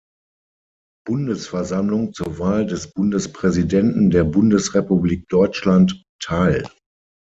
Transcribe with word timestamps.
Bundesversammlung 1.05 2.11
zur 2.13 2.39
Wahl 2.39 2.65
des 2.65 2.91
Bundespräsidenten 2.91 4.09
der 4.09 4.23
Bundesrepublik 4.23 5.29
Deutschland 5.29 6.01
teil. 6.19 6.67